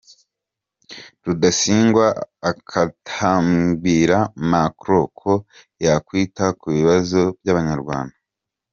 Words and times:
Rudasingwa 1.25 2.07
atakambira 2.51 4.17
Macron 4.51 5.05
ko 5.19 5.33
yakwita 5.85 6.45
ku 6.59 6.65
kibazo 6.75 7.21
cy’Abanyarwanda.’’ 7.43 8.15